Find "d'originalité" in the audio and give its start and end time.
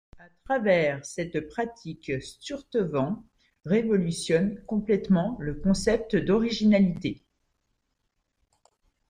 6.15-7.21